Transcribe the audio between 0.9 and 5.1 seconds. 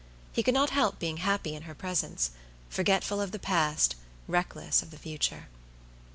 being happy in her presence; forgetful of the past, reckless of the